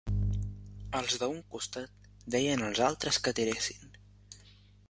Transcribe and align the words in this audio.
Els 0.99 1.17
de 1.23 1.27
un 1.33 1.43
costat, 1.57 2.09
deien 2.37 2.65
als 2.71 2.83
altres 2.89 3.23
que 3.27 3.35
tiressin 3.41 3.97